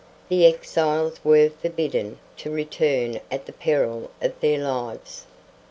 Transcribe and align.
The 0.29 0.47
exiles 0.47 1.23
were 1.23 1.51
forbidden 1.51 2.17
to 2.37 2.49
return 2.49 3.19
at 3.29 3.45
the 3.45 3.53
peril 3.53 4.09
of 4.19 4.33
their 4.39 4.57
lives. 4.57 5.27